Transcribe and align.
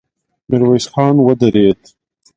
ميرويس 0.49 0.85
خان 0.91 1.15
ودرېد. 1.25 1.81